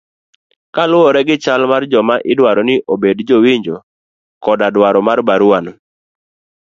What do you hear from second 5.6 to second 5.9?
no